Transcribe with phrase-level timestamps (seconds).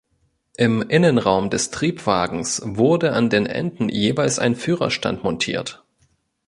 [0.57, 5.85] Im Innenraum des Triebwagens wurde an den Enden jeweils ein Führerstand montiert.